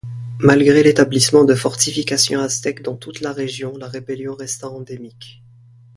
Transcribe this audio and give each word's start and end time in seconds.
Malgré 0.39 0.81
l'établissement 0.81 1.45
de 1.45 1.53
fortifications 1.53 2.39
aztèques 2.39 2.81
dans 2.81 2.95
toute 2.95 3.19
la 3.21 3.33
région, 3.33 3.77
la 3.77 3.85
rébellion 3.87 4.33
resta 4.33 4.67
endémique. 4.67 5.43